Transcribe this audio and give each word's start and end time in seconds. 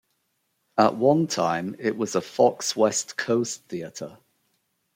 At 0.79 0.95
one 0.95 1.27
time 1.27 1.75
it 1.77 1.95
was 1.95 2.15
a 2.15 2.21
Fox 2.21 2.75
West 2.75 3.17
Coast 3.17 3.65
theater. 3.67 4.17